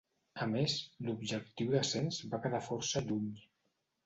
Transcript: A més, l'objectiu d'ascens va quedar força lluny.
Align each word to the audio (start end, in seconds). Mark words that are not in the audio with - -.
A 0.43 0.45
més, 0.53 0.77
l'objectiu 1.09 1.69
d'ascens 1.75 2.19
va 2.33 2.41
quedar 2.47 2.63
força 2.71 3.05
lluny. 3.07 3.31